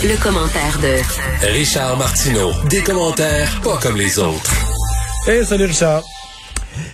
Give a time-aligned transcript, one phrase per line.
[0.00, 2.52] Le, commentaire de Richard Martineau.
[2.70, 4.54] Des commentaires pas comme les autres.
[5.26, 6.04] Hey, salut Richard.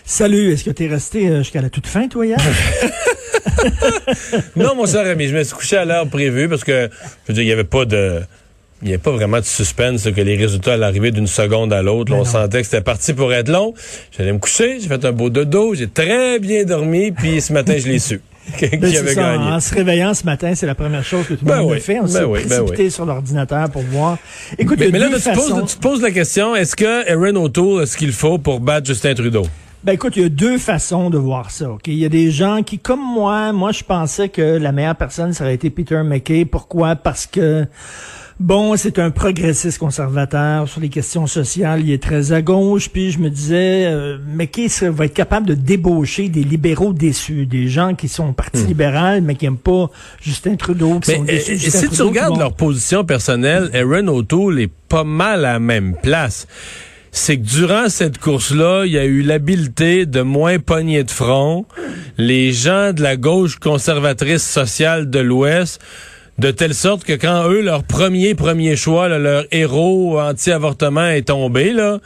[0.06, 2.38] Salut, est-ce que t'es resté euh, jusqu'à la toute fin, toi, hier?
[4.56, 6.88] non, mon cher ami, je me suis couché à l'heure prévue parce que,
[7.26, 8.22] je veux dire, il n'y avait pas de...
[8.82, 11.82] Il n'y avait pas vraiment de suspense que les résultats allaient arriver d'une seconde à
[11.82, 12.12] l'autre.
[12.12, 13.74] On sentait que c'était parti pour être long.
[14.16, 17.74] J'allais me coucher, j'ai fait un beau dodo, j'ai très bien dormi, puis ce matin,
[17.78, 18.20] je l'ai su.
[18.58, 19.52] qui Ben, avait c'est ça, gagné.
[19.52, 21.80] En se réveillant ce matin, c'est la première chose que tout le Ben monde oui,
[21.80, 21.98] fait.
[21.98, 22.90] On ben s'est oui, précipité oui.
[22.90, 24.18] sur l'ordinateur pour voir.
[24.58, 25.60] Écoute, Mais, mais là, deux tu, te façons.
[25.60, 28.60] poses, tu te poses la question, est-ce que Aaron O'Toole a ce qu'il faut pour
[28.60, 29.46] battre Justin Trudeau?
[29.82, 31.70] Ben écoute, il y a deux façons de voir ça.
[31.70, 31.88] ok?
[31.88, 35.34] Il y a des gens qui, comme moi, moi je pensais que la meilleure personne
[35.34, 36.46] ça aurait été Peter McKay.
[36.46, 36.96] Pourquoi?
[36.96, 37.66] Parce que
[38.40, 41.82] Bon, c'est un progressiste conservateur sur les questions sociales.
[41.82, 42.88] Il est très à gauche.
[42.90, 47.46] Puis je me disais, euh, McKay serait- va être capable de débaucher des libéraux déçus,
[47.46, 49.88] des gens qui sont au Parti libéral mais qui aiment pas
[50.20, 50.98] Justin Trudeau.
[50.98, 51.12] Qui Hmm.
[51.12, 54.60] Mais sont euh, déçus Justin si tu Trudeau, qui regardes leur position personnelle, Aaron O'Toole
[54.60, 56.48] est pas mal à la même place.
[57.12, 61.64] C'est que durant cette course-là, il y a eu l'habileté de moins pogner de front.
[62.18, 65.80] Les gens de la gauche conservatrice sociale de l'Ouest,
[66.38, 71.72] de telle sorte que quand eux, leur premier, premier choix, leur héros anti-avortement est tombé,
[71.72, 71.98] là,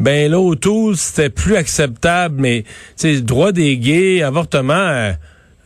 [0.00, 2.64] ben là, O'Toole, c'était plus acceptable, mais,
[2.98, 5.12] tu sais, droit des gays, avortement, euh,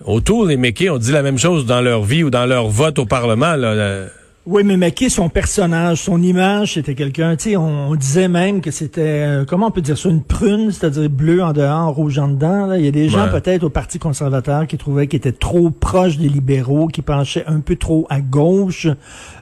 [0.05, 2.99] O'Toole et McKay ont dit la même chose dans leur vie ou dans leur vote
[2.99, 4.07] au Parlement, là.
[4.51, 8.63] Oui, mais McKay, son personnage, son image, c'était quelqu'un, tu sais, on, on disait même
[8.63, 12.19] que c'était, euh, comment on peut dire ça, une prune, c'est-à-dire bleu en dehors, rouge
[12.19, 12.65] en dedans.
[12.65, 12.79] Là.
[12.79, 16.17] Il y a des gens peut-être au Parti conservateur qui trouvaient qu'il était trop proche
[16.17, 18.87] des libéraux, qui penchaient un peu trop à gauche,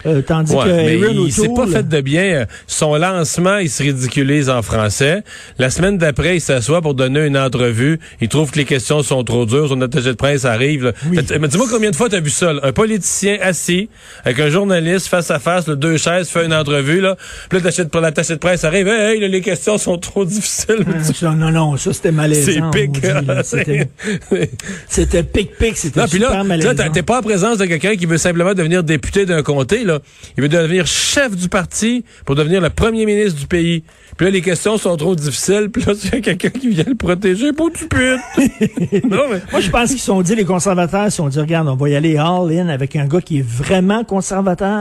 [0.06, 2.22] euh, tandis Ouais, que mais Aaron il s'est pas fait de bien.
[2.25, 5.22] Euh, Son lancement, il se ridiculise en français.
[5.58, 8.00] La semaine d'après, il s'assoit pour donner une entrevue.
[8.20, 9.69] Il trouve que les questions sont trop dures.
[9.69, 10.86] Son attaché de presse arrive.
[10.86, 10.92] là.
[11.08, 11.19] Oui.
[11.25, 12.52] T'as- Mais dis-moi combien de fois t'as vu ça?
[12.54, 12.60] là?
[12.64, 13.88] Un politicien assis
[14.25, 17.00] avec un journaliste face à face, là, deux chaises, fait une entrevue.
[17.00, 17.16] Là.
[17.48, 17.64] Puis là,
[18.00, 18.88] l'attaché de- presse arrive.
[18.88, 20.84] Hey, hey, là, les questions sont trop difficiles.
[20.88, 22.70] Ah, ça, non, non, ça c'était malaisant.
[22.72, 23.02] C'est pic.
[23.02, 23.42] là.
[24.88, 26.74] C'était pic-pic, c'était Non, puis super là, là, malaisant.
[26.74, 29.98] t'as- t'es pas en présence de quelqu'un qui veut simplement devenir député d'un comté, là.
[30.36, 33.82] Il veut devenir chef du parti pour devenir le premier ministre du pays.
[34.16, 35.68] Puis là, les questions sont trop difficiles.
[35.72, 37.66] Puis là, il y a quelqu'un qui vient le protéger pour
[39.10, 39.40] non, mais...
[39.52, 41.88] Moi, je pense qu'ils sont dit, les conservateurs, ils se sont dit, regarde, on va
[41.88, 44.75] y aller all-in avec un gars qui est vraiment conservateur.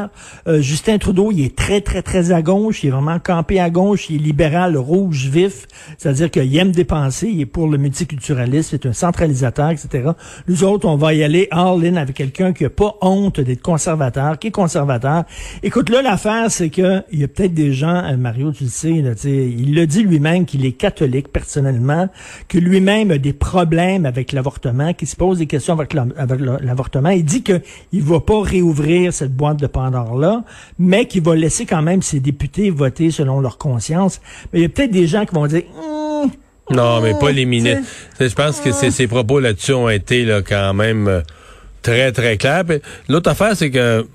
[0.48, 2.84] Euh, Justin Trudeau, il est très, très, très à gauche.
[2.84, 4.10] Il est vraiment campé à gauche.
[4.10, 5.68] Il est libéral, rouge, vif.
[5.98, 7.28] C'est-à-dire qu'il aime dépenser.
[7.30, 8.70] Il est pour le multiculturalisme.
[8.72, 10.10] C'est un centralisateur, etc.
[10.48, 14.38] Nous autres, on va y aller all-in avec quelqu'un qui a pas honte d'être conservateur,
[14.40, 15.24] qui est conservateur.
[15.64, 18.92] Écoute, là, l'affaire, c'est que il y a peut-être des gens, euh, Mario, tu sais,
[18.92, 22.10] il le dit lui-même qu'il est catholique personnellement,
[22.48, 26.40] que lui-même a des problèmes avec l'avortement, qu'il se pose des questions avec la- avec
[26.40, 27.10] la- l'avortement.
[27.10, 30.44] Il dit que il va pas réouvrir cette boîte de Pandore-là,
[30.80, 34.22] mais qu'il va laisser quand même ses députés voter selon leur conscience.
[34.52, 36.32] Mais il y a peut-être des gens qui vont dire, Hum,
[36.72, 37.88] Non, mais pas les ministres.
[38.20, 41.22] Je pense que ces, propos là-dessus ont été là, quand même euh,
[41.82, 42.64] très, très clairs.
[43.10, 44.06] L'autre affaire, c'est que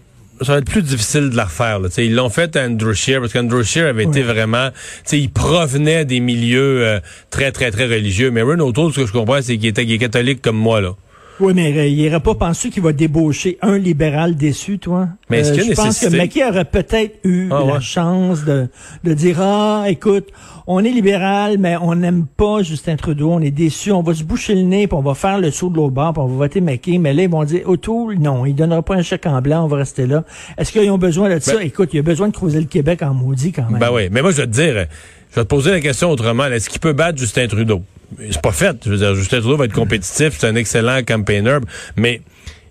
[0.40, 1.78] ça va être plus difficile de la refaire.
[1.78, 1.88] Là.
[1.90, 4.70] T'sais, Ils l'ont fait à Andrew Scheer, parce qu'Andrew Scheer avait été vraiment...
[5.12, 8.30] Il provenait des milieux euh, très, très, très religieux.
[8.30, 10.80] Mais O'Toole, ce que je comprends, c'est qu'il était est catholique comme moi.
[10.80, 10.94] là.
[11.40, 15.08] Oui, mais euh, il irait pas penser qu'il va débaucher un libéral déçu, toi.
[15.30, 16.16] Mais est-ce Euh, qu'il y a je pense que?
[16.16, 17.80] Mackey aurait peut-être eu Ah la ouais.
[17.80, 18.68] chance de,
[19.04, 20.28] de dire Ah, écoute,
[20.66, 24.22] on est libéral, mais on n'aime pas Justin Trudeau, on est déçu, on va se
[24.22, 26.36] boucher le nez, puis on va faire le saut de l'autre bord, puis on va
[26.36, 26.98] voter Mackey.
[26.98, 29.68] Mais là, ils vont dire O'Toole, non, il donnera pas un chèque en blanc, on
[29.68, 30.24] va rester là.
[30.58, 31.54] Est-ce qu'ils ont besoin de ça?
[31.56, 33.80] Ben- Écoute, il y a besoin de creuser le Québec en maudit quand même.
[33.80, 34.86] Ben oui, mais moi, je vais te dire,
[35.30, 36.44] je vais te poser la question autrement.
[36.46, 37.80] Est-ce qu'il peut battre Justin Trudeau?
[38.18, 38.76] C'est pas fait.
[38.84, 41.58] Je veux dire, Justin Trudeau va être compétitif, c'est un excellent campaigner,
[41.96, 42.20] mais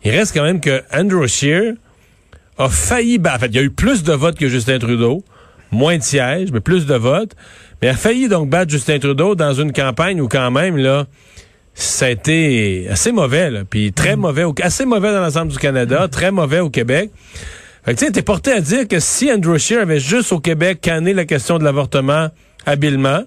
[0.03, 1.73] il reste quand même que Andrew Scheer
[2.57, 3.35] a failli battre.
[3.37, 5.23] En fait, il y a eu plus de votes que Justin Trudeau,
[5.71, 7.35] moins de sièges, mais plus de votes,
[7.81, 11.05] mais a failli donc battre Justin Trudeau dans une campagne où quand même, là,
[11.73, 15.57] ça a été assez mauvais, là, puis très mauvais, au- assez mauvais dans l'ensemble du
[15.57, 17.11] Canada, très mauvais au Québec.
[17.85, 20.39] Fait que tu sais, t'es porté à dire que si Andrew Scheer avait juste au
[20.39, 22.27] Québec canné la question de l'avortement
[22.65, 23.21] habilement,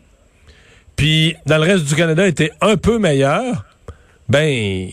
[0.96, 3.64] puis dans le reste du Canada était un peu meilleur,
[4.28, 4.90] ben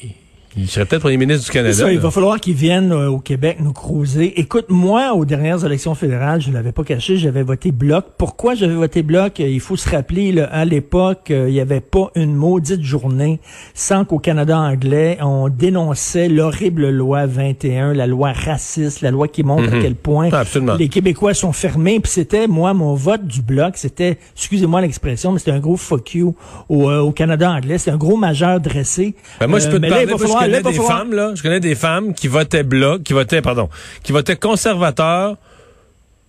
[0.58, 1.74] il serait peut-être premier ministre du Canada.
[1.74, 4.40] Ça, il va falloir qu'il vienne euh, au Québec nous cruiser.
[4.40, 8.06] Écoute, moi, aux dernières élections fédérales, je l'avais pas caché, j'avais voté bloc.
[8.18, 9.40] Pourquoi j'avais voté bloc?
[9.40, 12.82] Euh, Il faut se rappeler, là, à l'époque, euh, il n'y avait pas une maudite
[12.82, 13.40] journée
[13.74, 19.44] sans qu'au Canada anglais, on dénonçait l'horrible loi 21, la loi raciste, la loi qui
[19.44, 20.76] montre à quel point Ah, absolument.
[20.76, 22.00] les Québécois sont fermés.
[22.00, 26.16] Puis c'était, moi, mon vote du bloc, c'était, excusez-moi l'expression, mais c'était un gros fuck
[26.16, 26.36] you
[26.70, 27.78] au, euh, au Canada anglais.
[27.78, 29.16] C'était un gros majeur dressé.
[29.40, 30.08] Ben, moi, je peux te parler,
[30.48, 33.42] là, connais des falloir- femmes, là, je connais des femmes qui votaient bloc, qui votaient,
[33.42, 33.70] pardon,
[34.04, 35.36] qui votaient conservateur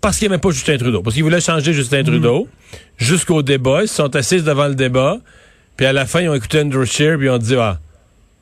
[0.01, 2.49] parce qu'ils n'aimaient pas Justin Trudeau, parce qu'ils voulaient changer Justin Trudeau
[2.97, 5.19] jusqu'au débat, ils se sont assis devant le débat,
[5.77, 7.79] puis à la fin, ils ont écouté Andrew Scheer, puis ils ont dit, ah,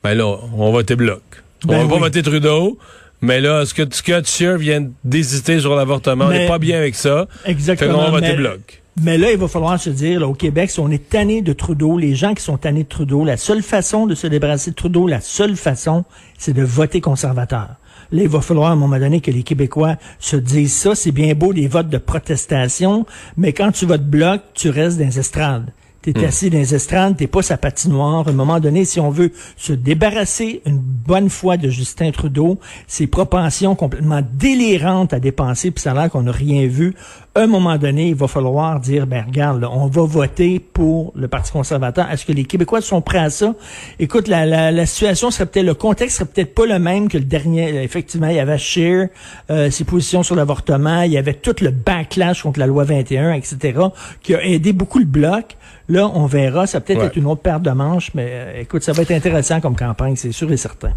[0.03, 1.21] ben là, on va voter bloc.
[1.65, 2.77] On Ben va pas voter Trudeau,
[3.21, 6.95] mais là, ce que Scott Scheer vient d'hésiter sur l'avortement, on n'est pas bien avec
[6.95, 7.91] ça, Exactement.
[7.91, 8.81] fait qu'on va voter bloc.
[9.01, 11.53] Mais là, il va falloir se dire, là, au Québec, si on est tanné de
[11.53, 14.75] Trudeau, les gens qui sont tannés de Trudeau, la seule façon de se débarrasser de
[14.75, 16.03] Trudeau, la seule façon,
[16.37, 17.75] c'est de voter conservateur.
[18.11, 20.95] Là, il va falloir à un moment donné que les Québécois se disent ça.
[20.95, 23.05] C'est bien beau des votes de protestation,
[23.37, 25.71] mais quand tu votes bloc, tu restes dans les estrades.
[26.01, 28.25] T'es assis dans les estrades, t'es pas sa patinoire.
[28.25, 32.57] À un moment donné, si on veut se débarrasser une bonne fois de Justin Trudeau,
[32.87, 36.95] ses propensions complètement délirantes à dépenser, puis ça a l'air qu'on n'a rien vu,
[37.35, 41.13] à un moment donné, il va falloir dire, ben regarde, là, on va voter pour
[41.15, 42.09] le Parti conservateur.
[42.11, 43.53] Est-ce que les Québécois sont prêts à ça?
[43.99, 47.17] Écoute, la, la, la situation serait peut-être, le contexte serait peut-être pas le même que
[47.17, 47.83] le dernier.
[47.83, 49.09] Effectivement, il y avait Scheer,
[49.51, 53.33] euh, ses positions sur l'avortement, il y avait tout le backlash contre la loi 21,
[53.33, 53.79] etc.,
[54.23, 55.55] qui a aidé beaucoup le bloc.
[55.87, 57.05] Là, on verra, ça peut-être Ouais.
[57.05, 60.15] être une autre paire de manches, mais euh, écoute, ça va être intéressant comme campagne,
[60.15, 60.93] c'est sûr et certain.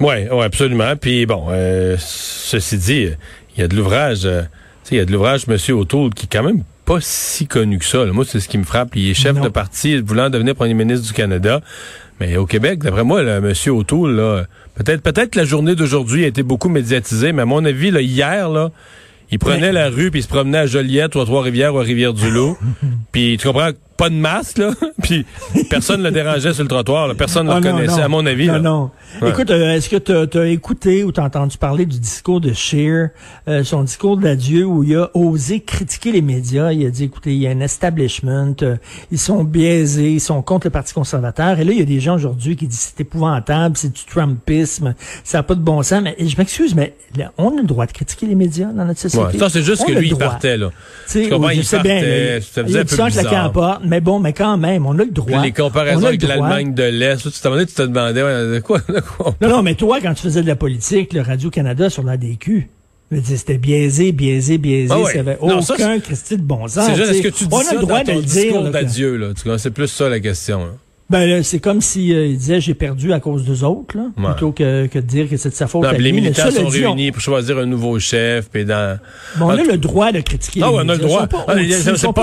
[0.00, 0.94] Oui, ouais, absolument.
[1.00, 3.08] Puis bon, euh, ceci dit,
[3.56, 4.42] il y a de l'ouvrage, euh,
[4.90, 7.84] il y a de l'ouvrage Monsieur O'Toole qui est quand même pas si connu que
[7.84, 8.04] ça.
[8.04, 8.12] là.
[8.12, 8.96] Moi, c'est ce qui me frappe.
[8.96, 9.44] Il est chef Non.
[9.44, 11.60] de parti voulant devenir premier ministre du Canada.
[12.20, 14.44] Mais au Québec, d'après moi, là, Monsieur O'Toole, là,
[14.74, 18.48] peut-être, peut-être la journée d'aujourd'hui a été beaucoup médiatisée, mais à mon avis, là, hier,
[18.48, 18.70] là,
[19.30, 19.72] il prenait Ouais.
[19.72, 22.58] la rue puis il se promenait à Joliette ou à Trois-Rivières ou à Rivière-du-Loup.
[23.12, 24.70] puis tu comprends, pas de masque, là.
[25.02, 25.24] puis
[25.70, 27.08] personne ne le dérangeait sur le trottoir.
[27.08, 27.14] là.
[27.14, 28.04] Personne ne Ah, le non, reconnaissait, non.
[28.04, 28.46] à mon avis.
[28.46, 28.58] Non, là.
[28.60, 28.90] non.
[29.20, 29.30] Ouais.
[29.30, 33.10] Écoute, euh, est-ce que tu as, écouté ou t'as entendu parler du discours de Scheer,
[33.48, 36.72] euh, son discours d'adieu où il a osé critiquer les médias?
[36.72, 38.76] Il a dit, écoutez, il y a un establishment, euh,
[39.10, 41.58] ils sont biaisés, ils sont contre le Parti conservateur.
[41.58, 44.94] Et là, il y a des gens aujourd'hui qui disent, c'est épouvantable, c'est du Trumpisme,
[45.24, 46.02] ça n'a pas de bon sens.
[46.02, 49.00] Mais je m'excuse, mais là, on a le droit de critiquer les médias dans notre
[49.00, 49.24] société.
[49.26, 50.70] Ouais, ça, c'est juste On que lui, il partait, là.
[51.06, 53.81] Tu sais, Tu il bien, partait, là, ça il faisait un peu bizarre.
[53.84, 55.38] Mais bon, mais quand même, on a le droit.
[55.40, 58.60] Puis les comparaisons avec l'Allemagne de l'Est, tu te demandais, tu te demandais, ouais, de
[58.60, 61.20] quoi, de quoi on Non, non, mais toi, quand tu faisais de la politique, le
[61.22, 62.68] Radio-Canada sur la DQ,
[63.24, 65.12] c'était biaisé, biaisé, biaisé, Ah ouais.
[65.12, 66.86] ça avait Non, aucun ça, Christy de bon sens.
[66.86, 67.30] C'est juste, est-ce sais.
[67.30, 68.42] que tu dis On a ça le droit dans de le dire.
[68.44, 69.28] discours d'adieu, là?
[69.58, 70.70] C'est plus ça, la question, là.
[71.10, 74.30] Ben, c'est comme si euh, il disait j'ai perdu à cause d'eux autres, là, Ouais.
[74.32, 76.20] plutôt que, que de dire que c'est de sa faute Non, à puis les lui.
[76.22, 78.98] Militants sont dit, on- réunis pour choisir un nouveau chef, puis dans...
[79.36, 81.28] bon, on Ah, a le droit de critiquer Ah les on a le droit.
[81.48, 81.54] Ah,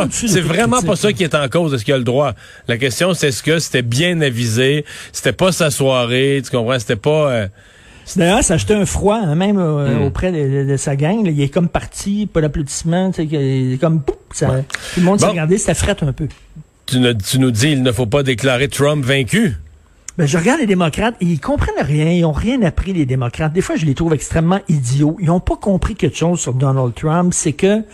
[0.09, 1.73] c'est vraiment pas ça qui est en cause.
[1.75, 2.33] Est-ce qu'il a le droit?
[2.67, 4.85] La question, c'est est-ce que c'était bien avisé?
[5.11, 6.41] C'était pas sa soirée?
[6.43, 6.79] Tu comprends?
[6.79, 7.29] C'était pas...
[7.31, 7.47] euh,
[8.15, 10.01] D'ailleurs, ça a acheté un froid, hein, même euh, Hmm.
[10.01, 11.23] auprès de, de- de sa gang.
[11.23, 11.29] là.
[11.29, 13.11] il est comme parti, pas d'applaudissements,
[13.79, 14.47] comme pouf, ça,
[14.95, 16.27] tout le monde s'est regardé, ça frette un peu.
[16.89, 19.55] Tu, nous dis, il ne faut pas déclarer Trump vaincu.
[20.19, 23.53] Ben, je regarde les démocrates, et ils comprennent rien, ils ont rien appris, les démocrates.
[23.53, 25.15] Des fois, je les trouve extrêmement idiots.
[25.21, 27.85] Ils n'ont pas compris quelque chose sur Donald Trump, c'est que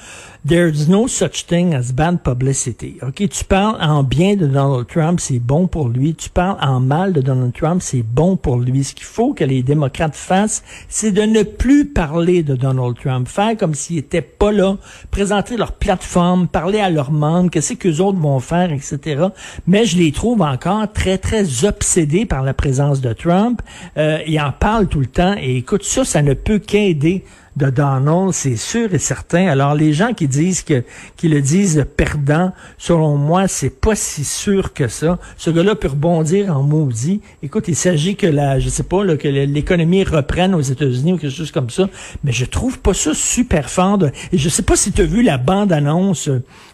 [0.47, 2.97] there's no such thing as bad publicity.
[3.03, 6.15] OK, tu parles en bien de Donald Trump, c'est bon pour lui.
[6.15, 8.83] Tu parles en mal de Donald Trump, c'est bon pour lui.
[8.83, 13.27] Ce qu'il faut que les démocrates fassent, c'est de ne plus parler de Donald Trump,
[13.27, 14.77] faire comme s'il était pas là,
[15.11, 19.25] présenter leur plateforme, parler à leurs membres, qu'est-ce que les autres vont faire, etc.
[19.67, 23.61] Mais je les trouve encore très, très obsédés par la présence de Trump.
[23.97, 27.69] Euh, ils en parlent tout le temps et écoute, ça, ça ne peut qu'aider de
[27.69, 29.47] Donald, c'est sûr et certain.
[29.47, 30.83] Alors les gens qui disent que
[31.15, 35.19] qui le disent perdant, selon moi, c'est pas si sûr que ça.
[35.37, 37.21] Ce gars-là peut rebondir en maudit.
[37.43, 41.17] Écoute, il s'agit que la, je sais pas, là, que l'économie reprenne aux États-Unis ou
[41.17, 41.89] quelque chose comme ça,
[42.23, 43.99] mais je trouve pas ça super fort.
[44.31, 46.29] et je sais pas si tu as vu la bande-annonce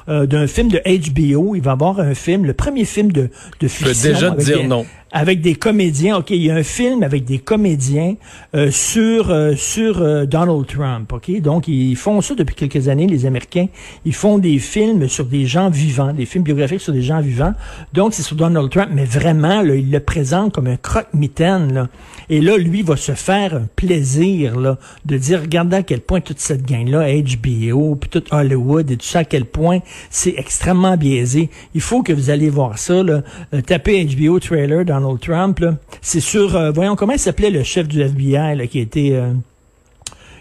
[0.09, 1.55] euh, d'un film de HBO.
[1.55, 3.29] Il va avoir un film, le premier film de, de
[3.61, 3.85] Je fiction.
[3.87, 4.85] peux déjà te dire des- non.
[5.11, 6.17] avec des comédiens.
[6.17, 8.15] OK, il y a un film avec des comédiens
[8.55, 11.11] euh, sur euh, sur euh, Donald Trump.
[11.13, 13.67] OK, donc ils font ça depuis quelques années, les Américains.
[14.05, 17.53] Ils font des films sur des gens vivants, des films biographiques sur des gens vivants.
[17.93, 21.73] Donc c'est sur Donald Trump, mais vraiment, là, il le présente comme un croque-mitaine.
[21.73, 21.87] Là.
[22.29, 26.21] Et là, lui va se faire un plaisir là, de dire, regardez à quel point
[26.21, 29.79] toute cette gang-là, HBO, puis tout Hollywood, et tout ça, à quel point
[30.09, 31.49] C'est extrêmement biaisé.
[31.73, 33.03] Il faut que vous allez voir ça.
[33.03, 33.21] Là.
[33.53, 35.63] Euh, tapez HBO trailer Donald Trump.
[36.01, 39.33] C'est sur, euh, voyons comment il s'appelait le chef du FBI là, qui était euh,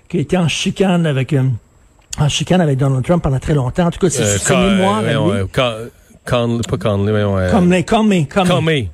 [0.08, 1.34] qui était en chicane avec
[2.18, 3.86] en chicane avec Donald Trump pendant très longtemps.
[3.86, 5.02] En tout cas, c'est euh, ses mémoires.
[6.26, 7.50] Con, pas Conley, mais ouais.
[7.50, 8.90] Comey, Comey, Comey.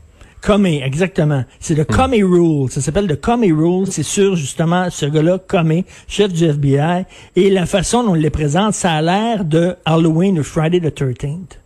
[0.47, 1.45] Comey, exactement.
[1.59, 1.97] C'est le hmm.
[1.97, 2.71] Comey Rule.
[2.71, 3.89] Ça s'appelle le Comey Rule.
[3.91, 7.05] C'est sur, justement, ce gars-là, Comey, chef du FBI.
[7.35, 10.97] Et la façon dont on les présente, ça a l'air de Halloween ou Friday the
[10.97, 11.59] 13th.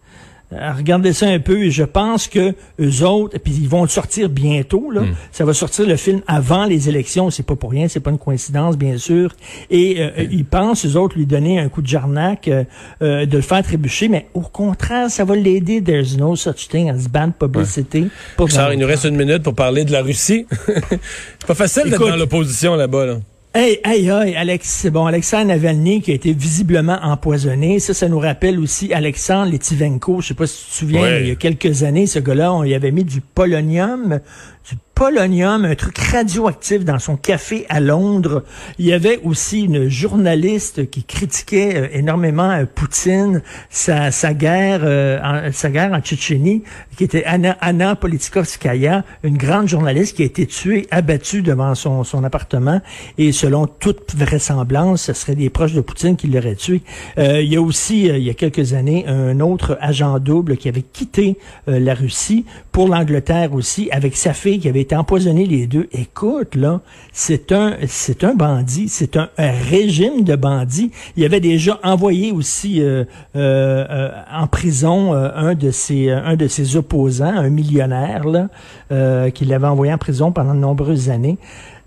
[0.52, 3.88] Euh, regardez ça un peu et je pense que eux autres, puis ils vont le
[3.88, 5.02] sortir bientôt, là.
[5.02, 5.14] Hmm.
[5.30, 8.19] Ça va sortir le film avant les élections, c'est pas pour rien, c'est pas une
[8.19, 9.33] coïncidence, bien sûr.
[9.71, 12.64] Et euh, ils pensent, eux autres, lui donner un coup de jarnac, euh,
[13.00, 15.83] de le faire trébucher, mais au contraire, ça va l'aider.
[15.83, 18.09] There's no such thing as bad publicity.
[18.38, 20.47] il nous reste une minute pour parler de la Russie.
[20.66, 23.16] c'est pas facile d'être dans l'opposition là-bas, là.
[23.52, 27.80] Hey, hey, hey, Alex, c'est bon, Alexandre Navalny qui a été visiblement empoisonné.
[27.80, 30.21] Ça, ça nous rappelle aussi Alexandre Letivenko.
[30.21, 32.62] Je sais pas si tu te souviens, il y a quelques années, ce gars-là, on
[32.62, 34.21] y avait mis du polonium,
[34.71, 38.45] du polonium, un truc radioactif dans son café à Londres.
[38.79, 44.81] Il y avait aussi une journaliste qui critiquait euh, énormément euh, Poutine, sa, sa guerre,
[44.83, 46.65] euh, en, sa guerre en Tchétchénie,
[46.99, 52.83] qui était Anna, Politkovskaya, une grande journaliste qui a été tuée, abattue devant son, appartement.
[53.17, 56.83] Et selon toute vraisemblance, ce serait des proches de Poutine qui l'auraient tué.
[57.17, 60.83] il y a aussi, il y a quelques années, un autre agent double qui avait
[60.83, 65.88] quitté la Russie pour l'Angleterre aussi, avec sa fille qui avait été empoisonné les deux.
[65.93, 66.81] Écoute, là,
[67.12, 70.90] c'est un, c'est un bandit, c'est un, régime de bandits.
[71.17, 73.05] Il avait déjà envoyé aussi euh,
[73.37, 79.45] euh, euh en prison un de ses, un de ses opposants, un millionnaire là, qui
[79.45, 81.38] l'avait envoyé en prison pendant de nombreuses années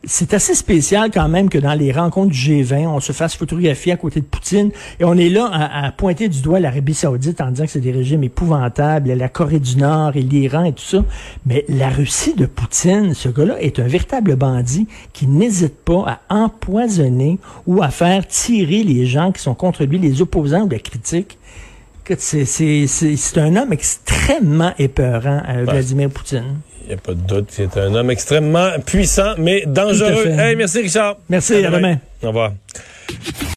[0.05, 3.93] c'est assez spécial quand même que dans les rencontres du G20, on se fasse photographier
[3.93, 7.51] à côté de Poutine et on est là à, pointer du doigt l'Arabie saoudite en
[7.51, 11.05] disant que c'est des régimes épouvantables, la Corée du Nord et l'Iran et tout ça.
[11.45, 16.35] Mais la Russie de Poutine, ce gars-là est un véritable bandit qui n'hésite pas à
[16.35, 20.79] empoisonner ou à faire tirer les gens qui sont contre lui, les opposants ou la
[20.79, 21.37] critique.
[22.17, 26.59] C'est un homme extrêmement épeurant, euh, Vladimir Poutine.
[26.83, 27.47] Il n'y a pas de doute.
[27.49, 30.27] C'est un homme extrêmement puissant, mais dangereux.
[30.27, 31.17] Hey, merci, Richard.
[31.29, 31.97] Merci, à, demain.
[32.21, 32.51] Au revoir.